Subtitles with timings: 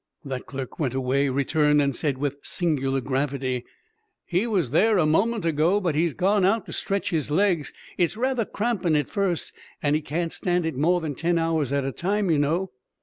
[0.25, 3.65] The clerk went away, returned, and said with singular gravity,
[4.25, 7.71] "He was there a moment ago, but he's gone out to stretch his legs.
[7.99, 11.85] It's rather crampin' at first; and he can't stand it more than ten hours at
[11.85, 12.71] a time, you know."